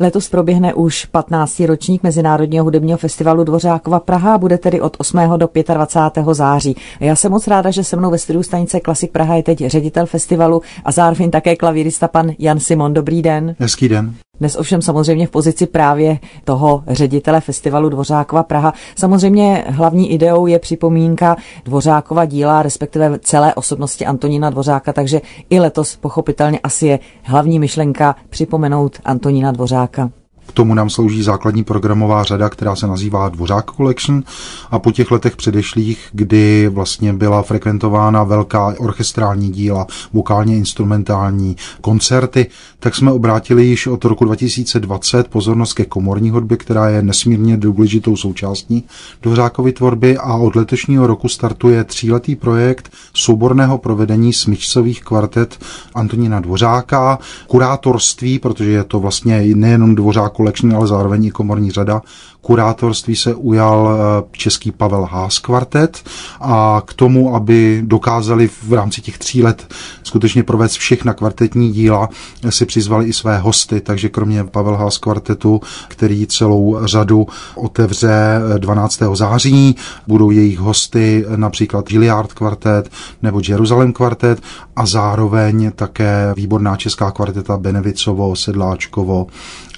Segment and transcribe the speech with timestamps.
[0.00, 1.60] Letos proběhne už 15.
[1.60, 5.18] ročník Mezinárodního hudebního festivalu Dvořákova Praha, bude tedy od 8.
[5.36, 6.26] do 25.
[6.32, 6.76] září.
[7.00, 10.06] Já jsem moc ráda, že se mnou ve studiu stanice Klasik Praha je teď ředitel
[10.06, 12.94] festivalu a zároveň také klavírista pan Jan Simon.
[12.94, 13.56] Dobrý den.
[13.58, 14.14] Hezký den.
[14.40, 18.74] Dnes ovšem samozřejmě v pozici právě toho ředitele festivalu Dvořákova Praha.
[18.96, 25.20] Samozřejmě hlavní ideou je připomínka Dvořákova díla, respektive celé osobnosti Antonína Dvořáka, takže
[25.50, 30.10] i letos pochopitelně asi je hlavní myšlenka připomenout Antonína Dvořáka.
[30.50, 34.22] K tomu nám slouží základní programová řada, která se nazývá Dvořák Collection.
[34.70, 42.46] A po těch letech předešlých, kdy vlastně byla frekventována velká orchestrální díla, vokálně instrumentální koncerty,
[42.78, 48.16] tak jsme obrátili již od roku 2020 pozornost ke komorní hudbě, která je nesmírně důležitou
[48.16, 48.84] součástí
[49.22, 50.16] Dvořákovy tvorby.
[50.16, 55.58] A od letošního roku startuje tříletý projekt souborného provedení smyčcových kvartet
[55.94, 62.02] Antonína Dvořáka, kurátorství, protože je to vlastně nejenom Dvořák Collection, ale zároveň i komorní řada.
[62.42, 66.02] Kurátorství se ujal eh, český Pavel Haas kvartet
[66.40, 72.08] a k tomu, aby dokázali v rámci těch tří let skutečně provést všechna kvartetní díla,
[72.48, 79.02] si přizvali i své hosty, takže kromě Pavel Haas kvartetu, který celou řadu otevře 12.
[79.02, 82.90] Eh, září, budou jejich hosty například Gilliard kvartet
[83.22, 84.42] nebo Jerusalem kvartet
[84.76, 89.26] a zároveň také výborná česká kvarteta Benevicovo, Sedláčkovo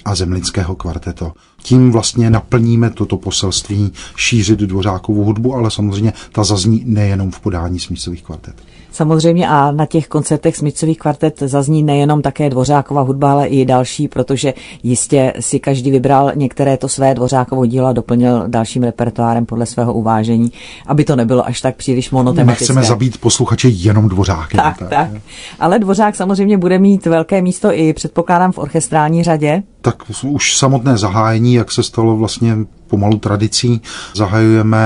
[0.05, 1.31] a Zemlinského kvarteto.
[1.63, 7.79] Tím vlastně naplníme toto poselství šířit dvořákovou hudbu, ale samozřejmě ta zazní nejenom v podání
[7.79, 8.55] smísových kvartet.
[8.93, 14.07] Samozřejmě a na těch koncertech smyčcových kvartet zazní nejenom také dvořáková hudba, ale i další,
[14.07, 19.65] protože jistě si každý vybral některé to své dvořákovo dílo a doplnil dalším repertoárem podle
[19.65, 20.51] svého uvážení,
[20.87, 22.63] aby to nebylo až tak příliš monotematické.
[22.63, 24.57] Nechceme zabít posluchače jenom dvořáky.
[24.57, 25.09] Tak, tak, tak.
[25.59, 29.63] Ale dvořák samozřejmě bude mít velké místo i předpokládám v orchestrální řadě.
[29.81, 33.81] Tak už samotné zahájení, jak se stalo vlastně песня pomalu tradicí.
[34.15, 34.79] Zahajujeme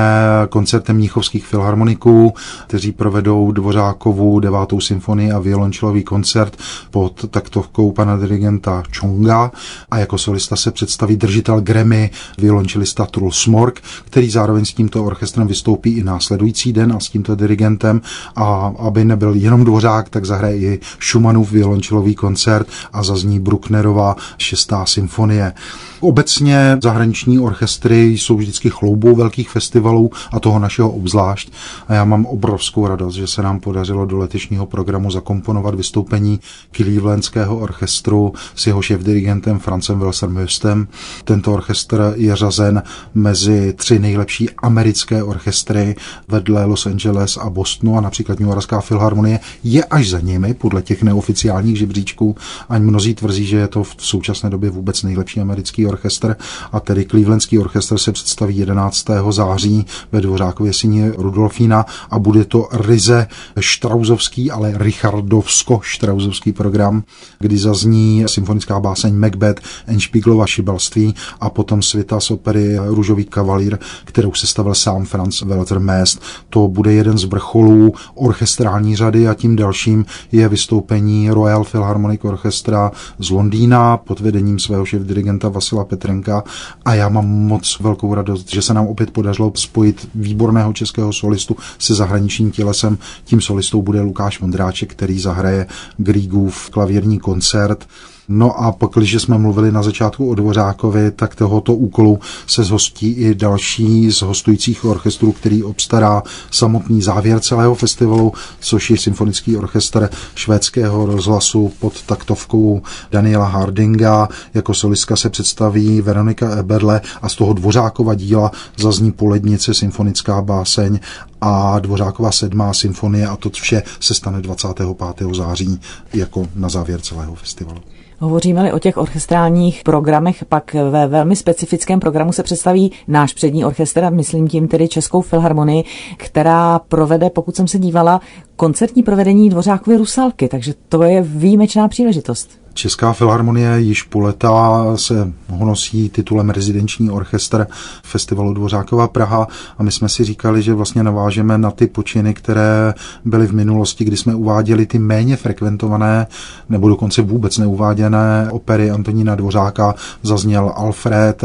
[0.49, 2.33] koncertem Mnichovských filharmoniků,
[2.67, 6.57] kteří provedou Dvořákovu devátou symfonii a violončelový koncert
[6.91, 9.51] pod taktovkou pana dirigenta Chonga
[9.91, 15.47] a jako solista se představí držitel Grammy, violončelista Truls Smork, který zároveň s tímto orchestrem
[15.47, 18.01] vystoupí i následující den a s tímto dirigentem
[18.35, 24.85] a aby nebyl jenom Dvořák, tak zahraje i Schumannův violončelový koncert a zazní Brucknerova šestá
[24.85, 25.53] symfonie.
[25.99, 27.39] Obecně zahraniční
[27.87, 31.51] orchestry jsou vždycky chloubou velkých festivalů a toho našeho obzvlášť.
[31.87, 36.39] A já mám obrovskou radost, že se nám podařilo do letošního programu zakomponovat vystoupení
[36.71, 40.87] Clevelandského orchestru s jeho šéf-dirigentem Francem Wilsem Hustem.
[41.23, 42.83] Tento orchestr je řazen
[43.15, 45.95] mezi tři nejlepší americké orchestry
[46.27, 50.81] vedle Los Angeles a Bostonu a například New Yorkská filharmonie je až za nimi podle
[50.81, 52.35] těch neoficiálních žebříčků.
[52.69, 56.35] Ani mnozí tvrzí, že je to v současné době vůbec nejlepší americký orchestr
[56.71, 59.05] a tedy Clevelandský orchestr se představí 11.
[59.29, 63.27] září ve Dvořákově syni Rudolfína a bude to ryze
[63.59, 67.03] štrauzovský, ale richardovsko-štrauzovský program,
[67.39, 74.33] kdy zazní symfonická báseň Macbeth, Enšpíglova šibalství a potom světa z opery Růžový kavalír, kterou
[74.33, 76.21] sestavil sám Franz Welter Mest.
[76.49, 82.91] To bude jeden z vrcholů orchestrální řady a tím dalším je vystoupení Royal Philharmonic Orchestra
[83.19, 86.43] z Londýna pod vedením svého šéf-dirigenta Vasila Petrenka
[86.85, 91.55] a já mám moc velkou radost, že se nám opět podařilo spojit výborného českého solistu
[91.79, 92.97] se zahraničním tělesem.
[93.23, 95.67] Tím solistou bude Lukáš Vondráček, který zahraje
[95.97, 97.87] Grigův klavírní koncert.
[98.29, 103.11] No a pak, když jsme mluvili na začátku o Dvořákovi, tak tohoto úkolu se zhostí
[103.11, 110.09] i další z hostujících orchestrů, který obstará samotný závěr celého festivalu, což je symfonický orchestr
[110.35, 114.29] švédského rozhlasu pod taktovkou Daniela Hardinga.
[114.53, 120.99] Jako solistka se představí Veronika Eberle a z toho Dvořákova díla zazní Polednice, symfonická báseň
[121.41, 125.35] a Dvořáková sedmá symfonie a to vše se stane 25.
[125.35, 125.79] září
[126.13, 127.79] jako na závěr celého festivalu.
[128.19, 134.09] Hovoříme-li o těch orchestrálních programech, pak ve velmi specifickém programu se představí náš přední orchestr,
[134.09, 135.83] myslím tím tedy Českou filharmonii,
[136.17, 138.21] která provede, pokud jsem se dívala,
[138.55, 142.49] koncertní provedení Dvořákovy Rusalky, takže to je výjimečná příležitost.
[142.77, 147.67] Česká filharmonie již po leta se honosí titulem rezidenční orchestr
[148.03, 149.47] festivalu Dvořáková Praha
[149.77, 152.93] a my jsme si říkali, že vlastně navážeme na ty počiny, které
[153.25, 156.27] byly v minulosti, kdy jsme uváděli ty méně frekventované
[156.69, 161.43] nebo dokonce vůbec neuváděné opery Antonína Dvořáka, zazněl Alfred,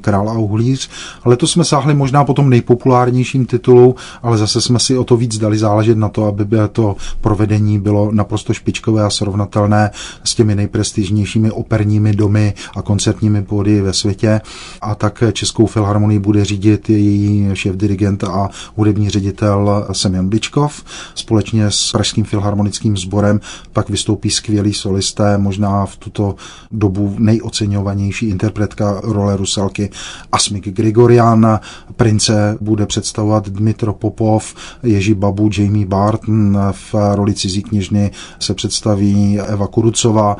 [0.00, 0.90] Král a uhlíř.
[1.24, 5.16] Ale to jsme sáhli možná po tom nejpopulárnějším titulu, ale zase jsme si o to
[5.16, 9.90] víc dali záležet na to, aby to provedení bylo naprosto špičkové a srovnatelné
[10.24, 14.40] s těmi nejprestižnějšími operními domy a koncertními pódy ve světě.
[14.80, 20.84] A tak Českou filharmonii bude řídit její šéf-dirigent a hudební ředitel Semyon Bičkov.
[21.14, 23.40] Společně s Pražským filharmonickým sborem
[23.72, 26.34] pak vystoupí skvělí solisté, možná v tuto
[26.72, 29.90] dobu nejoceňovanější interpretka role Rusalky
[30.32, 31.60] Asmik Grigorian.
[31.96, 39.40] Prince bude představovat Dmitro Popov, Ježí Babu, Jamie Barton, v roli cizí knižny se představí
[39.40, 40.36] Eva Kurucová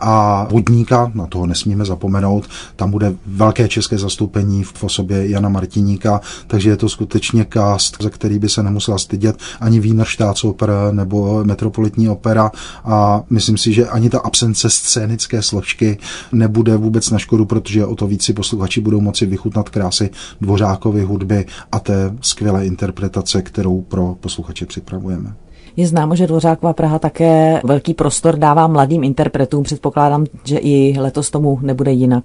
[0.00, 6.20] a Vodníka, na toho nesmíme zapomenout, tam bude velké české zastoupení v osobě Jana Martiníka,
[6.46, 11.44] takže je to skutečně cast, za který by se nemusela stydět ani Wiener Staatsoper nebo
[11.44, 12.50] Metropolitní opera
[12.84, 15.98] a myslím si, že ani ta absence scénické složky
[16.32, 20.10] nebude vůbec na škodu, protože o to víc si posluchači budou moci vychutnat krásy
[20.40, 25.34] Dvořákovy hudby a té skvělé interpretace, kterou pro posluchače připravujeme.
[25.76, 29.62] Je známo, že Dvořáková Praha také velký prostor dává mladým interpretům.
[29.62, 32.24] Předpokládám, že i letos tomu nebude jinak.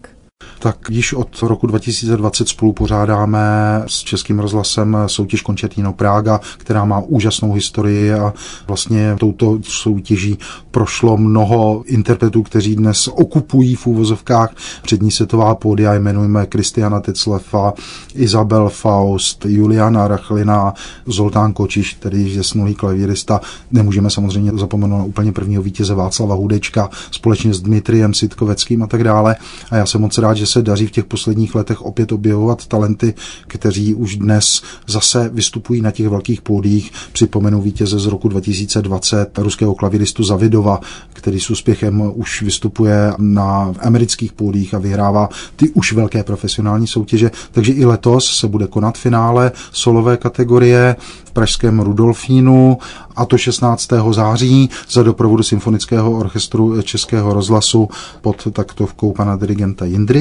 [0.60, 3.40] Tak již od roku 2020 spolu pořádáme
[3.88, 8.34] s Českým rozhlasem soutěž Končetino Prága, která má úžasnou historii a
[8.68, 10.38] vlastně touto soutěží
[10.72, 15.94] prošlo mnoho interpretů, kteří dnes okupují v úvozovkách přední světová pódia.
[15.94, 17.74] Jmenujeme Kristiana Teclefa,
[18.16, 20.74] Izabel Faust, Juliana Rachlina,
[21.06, 23.42] Zoltán Kočiš, který je snulý klavírista.
[23.72, 29.04] Nemůžeme samozřejmě zapomenout na úplně prvního vítěze Václava Hudečka společně s Dmitriem Sitkoveckým a tak
[29.04, 29.36] dále.
[29.72, 33.14] A já jsem moc rád, že se daří v těch posledních letech opět objevovat talenty,
[33.48, 36.92] kteří už dnes zase vystupují na těch velkých pódiích.
[37.12, 40.80] Připomenu vítěze z roku 2020 ruského klaviristu Zavidova,
[41.14, 47.32] který s úspěchem už vystupuje na amerických pódiích a vyhrává ty už velké profesionální soutěže.
[47.52, 52.78] Takže i letos se bude konat finále solové kategorie v pražském Rudolfínu
[53.16, 53.90] a to 16.
[54.12, 57.90] září za doprovodu Symfonického orchestru Českého rozhlasu
[58.22, 60.21] pod taktovkou pana dirigenta Jindry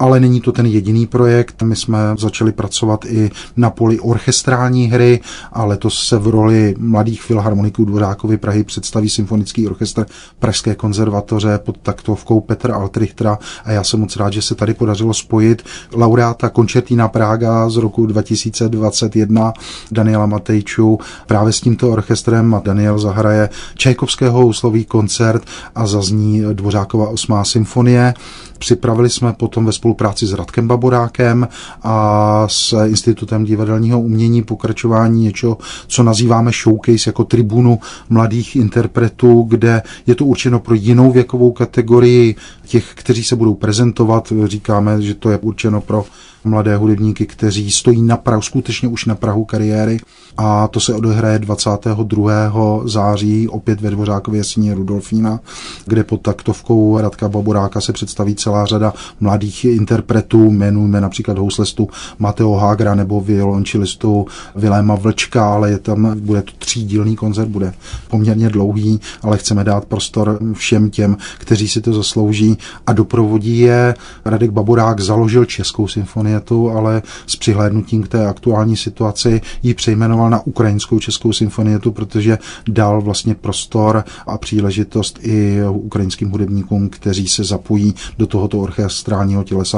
[0.00, 1.62] ale není to ten jediný projekt.
[1.62, 5.20] My jsme začali pracovat i na poli orchestrální hry
[5.52, 10.06] a letos se v roli mladých filharmoniků Dvořákovy Prahy představí symfonický orchestr
[10.38, 15.14] Pražské konzervatoře pod taktovkou Petra Altrichtera a já jsem moc rád, že se tady podařilo
[15.14, 15.62] spojit
[15.96, 19.52] laureáta koncertína Praga z roku 2021
[19.90, 25.42] Daniela Matejču právě s tímto orchestrem a Daniel zahraje Čajkovského úslový koncert
[25.74, 28.14] a zazní Dvořákova osmá symfonie.
[28.58, 31.48] Připravili jsme potom ve spolupráci s Radkem Baborákem
[31.82, 37.78] a s Institutem divadelního umění pokračování něčeho, co nazýváme showcase jako tribunu
[38.08, 42.34] mladých interpretů, kde je to určeno pro jinou věkovou kategorii
[42.66, 44.32] těch, kteří se budou prezentovat.
[44.44, 46.04] Říkáme, že to je určeno pro
[46.44, 50.00] mladé hudebníky, kteří stojí na Prahu, skutečně už na Prahu kariéry
[50.36, 52.52] a to se odehraje 22.
[52.84, 55.40] září opět ve Dvořákově síně Rudolfína,
[55.86, 61.88] kde pod taktovkou Radka Baboráka se představí celá řada mladých interpretů, jmenujeme například houslestu
[62.18, 67.72] Mateo Hagra nebo violončilistu Viléma Vlčka, ale je tam, bude to třídílný koncert, bude
[68.10, 72.58] poměrně dlouhý, ale chceme dát prostor všem těm, kteří si to zaslouží.
[72.86, 73.94] A doprovodí je
[74.24, 80.46] Radek Baborák založil Českou symfonietu, ale s přihlédnutím k té aktuální situaci ji přejmenoval na
[80.46, 82.38] Ukrajinskou českou symfonietu, protože
[82.68, 89.69] dal vlastně prostor a příležitost i ukrajinským hudebníkům, kteří se zapojí do tohoto orchestrálního tělesa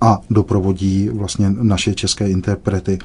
[0.00, 2.98] a doprovodí vlastně naše české interprety.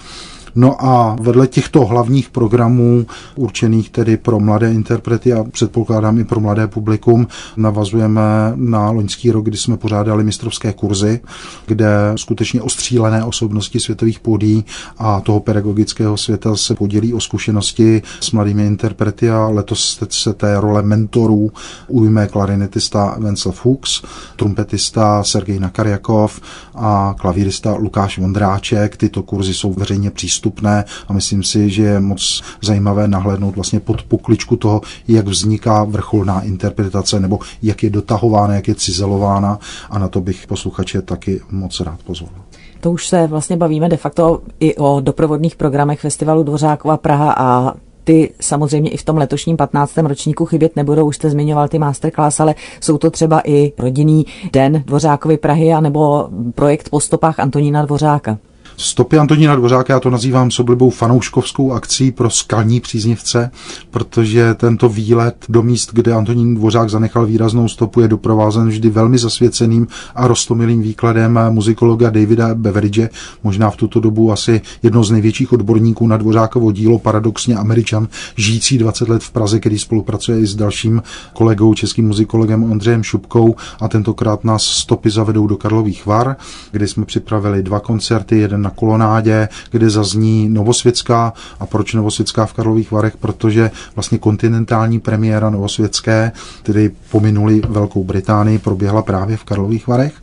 [0.56, 6.40] No a vedle těchto hlavních programů, určených tedy pro mladé interprety a předpokládám i pro
[6.40, 7.28] mladé publikum,
[7.58, 8.22] navazujeme
[8.56, 11.20] na loňský rok, kdy jsme pořádali mistrovské kurzy,
[11.66, 14.66] kde skutečně ostřílené osobnosti světových pódí
[14.98, 20.60] a toho pedagogického světa se podělí o zkušenosti s mladými interprety a letos se té
[20.60, 21.52] role mentorů
[21.88, 24.02] ujme klarinetista Vencel Fuchs,
[24.36, 26.42] trumpetista Sergej Nakarjakov
[26.76, 28.98] a klavírista Lukáš Vondráček.
[28.98, 33.80] Tyto kurzy jsou veřejně přístupné přístupné a myslím si, že je moc zajímavé nahlédnout vlastně
[33.80, 40.00] pod pokličku toho, jak vzniká vrcholná interpretace nebo jak je dotahována, jak je cizelována a
[40.00, 42.32] na to bych posluchače taky moc rád pozval.
[42.80, 47.74] To už se vlastně bavíme de facto i o doprovodných programech festivalu Dvořákova Praha a
[48.04, 49.98] ty samozřejmě i v tom letošním 15.
[49.98, 54.84] ročníku chybět nebudou, už jste zmiňoval ty masterclass, ale jsou to třeba i rodinný den
[54.86, 58.38] Dvořákovy Prahy a nebo projekt po stopách Antonína Dvořáka.
[58.82, 63.52] Stopy Antonína Dvořáka, já to nazývám s oblibou fanouškovskou akcí pro skalní příznivce,
[63.92, 69.18] protože tento výlet do míst, kde Antonín Dvořák zanechal výraznou stopu, je doprovázen vždy velmi
[69.18, 73.10] zasvěceným a rostomilým výkladem muzikologa Davida Beveridge,
[73.44, 78.78] možná v tuto dobu asi jedno z největších odborníků na Dvořákovo dílo, paradoxně američan, žijící
[78.78, 83.88] 20 let v Praze, který spolupracuje i s dalším kolegou, českým muzikologem Ondřejem Šupkou a
[83.88, 86.36] tentokrát nás stopy zavedou do Karlových Var,
[86.72, 91.34] kde jsme připravili dva koncerty, jeden na kolonádě, kde zazní Novosvětská.
[91.60, 93.18] A proč Novosvětská v Karlových Varech?
[93.18, 96.32] Protože vlastně kontinentální premiéra Novosvětské,
[96.64, 100.14] tedy pominuli Velkou Británii, proběhla právě v Karlových Varech.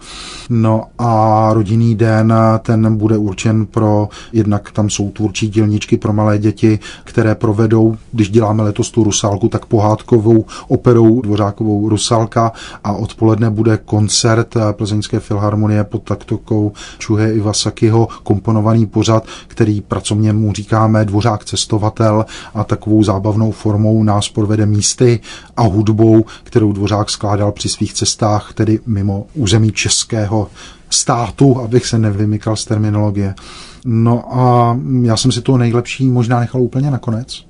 [0.51, 6.39] No a rodinný den, ten bude určen pro, jednak tam jsou tvůrčí dílničky pro malé
[6.39, 12.53] děti, které provedou, když děláme letos tu Rusálku, tak pohádkovou operou Dvořákovou Rusalka
[12.85, 20.53] a odpoledne bude koncert Plzeňské filharmonie pod taktokou Čuhe Iwasakiho, komponovaný pořad, který pracovně mu
[20.53, 22.25] říkáme Dvořák cestovatel
[22.55, 25.21] a takovou zábavnou formou nás provede místy
[25.57, 30.49] a hudbou, kterou Dvořák skládal při svých cestách, tedy mimo území českého
[30.91, 33.35] státu, abych se nevymykal z terminologie.
[33.85, 37.45] No a já jsem si to nejlepší možná nechal úplně nakonec.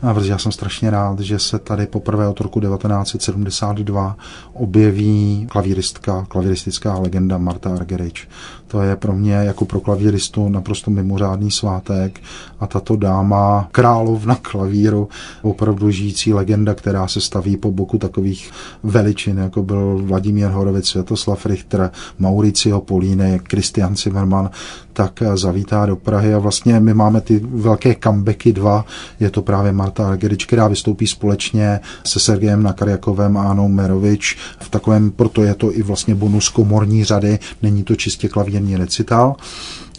[0.00, 4.16] Protože já jsem strašně rád, že se tady poprvé od roku 1972
[4.52, 8.28] objeví klavíristka, klavíristická legenda Marta Argerich.
[8.66, 12.20] To je pro mě jako pro klavíristu naprosto mimořádný svátek
[12.60, 15.08] a tato dáma, královna klavíru,
[15.42, 18.50] opravdu žijící legenda, která se staví po boku takových
[18.82, 24.50] veličin, jako byl Vladimír Horovic, Světoslav Richter, Mauricio Políny, Christian Zimmermann,
[24.92, 28.84] tak zavítá do Prahy a vlastně my máme ty velké comebacky dva,
[29.20, 34.68] je to právě Marta Argerič, která vystoupí společně se Sergejem Nakarjakovem a Anou Merovič v
[34.68, 39.36] takovém, proto je to i vlastně bonus komorní řady, není to čistě klavírní recital.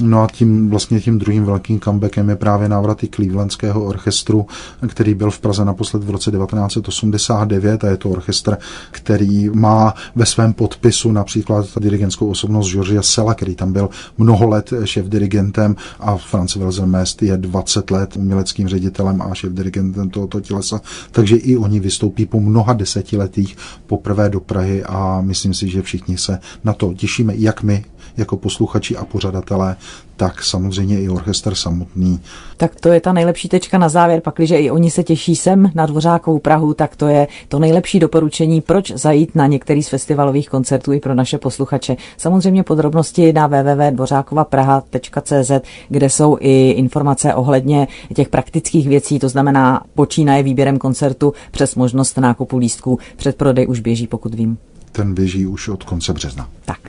[0.01, 4.45] No a tím vlastně tím druhým velkým comebackem je právě návrat i Clevelandského orchestru,
[4.87, 8.57] který byl v Praze naposled v roce 1989 a je to orchestr,
[8.91, 14.73] který má ve svém podpisu například dirigentskou osobnost Georgia Sela, který tam byl mnoho let
[14.85, 20.81] šéf dirigentem a Franz Welselmest je 20 let uměleckým ředitelem a šéf dirigentem tohoto tělesa,
[21.11, 23.57] takže i oni vystoupí po mnoha desetiletích
[23.87, 27.85] poprvé do Prahy a myslím si, že všichni se na to těšíme, jak my
[28.19, 29.75] jako posluchači a pořadatelé,
[30.19, 32.19] tak samozřejmě i orchestr samotný.
[32.57, 35.85] Tak to je ta nejlepší tečka na závěr, pakliže i oni se těší sem na
[35.85, 40.93] Dvořákovou Prahu, tak to je to nejlepší doporučení, proč zajít na některý z festivalových koncertů
[40.93, 41.95] i pro naše posluchače.
[42.17, 45.51] Samozřejmě podrobnosti na www.dvořákovapraha.cz,
[45.89, 52.17] kde jsou i informace ohledně těch praktických věcí, to znamená počínaje výběrem koncertu přes možnost
[52.17, 52.99] nákupu lístků.
[53.15, 54.57] Předprodej už běží, pokud vím
[54.91, 56.47] ten běží už od konce března.
[56.65, 56.79] Tak.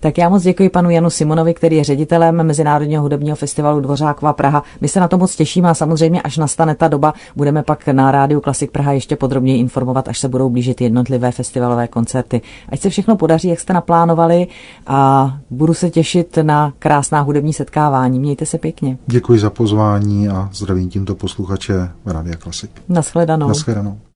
[0.00, 4.62] Tak já moc děkuji panu Janu Simonovi, který je ředitelem Mezinárodního hudebního festivalu Dvořákova Praha.
[4.80, 8.10] My se na to moc těšíme a samozřejmě, až nastane ta doba, budeme pak na
[8.10, 12.40] rádiu Klasik Praha ještě podrobněji informovat, až se budou blížit jednotlivé festivalové koncerty.
[12.68, 14.46] Ať se všechno podaří, jak jste naplánovali
[14.86, 18.18] a budu se těšit na krásná hudební setkávání.
[18.18, 18.98] Mějte se pěkně.
[19.06, 22.70] Děkuji za pozvání a zdravím tímto posluchače Rádia Klasik.
[22.88, 23.48] Naschledanou.
[23.48, 23.98] Naschledanou.